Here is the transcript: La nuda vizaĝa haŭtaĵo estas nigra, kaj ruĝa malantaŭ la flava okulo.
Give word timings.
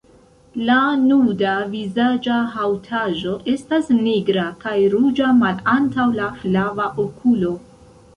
La 0.67 0.75
nuda 1.01 1.49
vizaĝa 1.73 2.37
haŭtaĵo 2.53 3.33
estas 3.53 3.91
nigra, 3.97 4.45
kaj 4.63 4.73
ruĝa 4.95 5.29
malantaŭ 5.43 6.07
la 6.21 6.31
flava 6.41 6.89
okulo. 7.05 7.53